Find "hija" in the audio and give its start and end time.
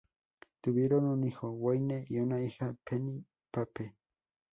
2.41-2.75